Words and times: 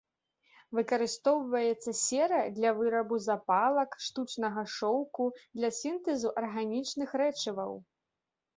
Выкарыстоўваецца 0.77 1.93
сера 2.05 2.39
для 2.55 2.71
вырабу 2.79 3.15
запалак, 3.27 3.95
штучнага 4.07 4.61
шоўку, 4.79 5.31
для 5.61 5.69
сінтэзу 5.83 6.35
арганічных 6.45 7.09
рэчываў. 7.25 7.81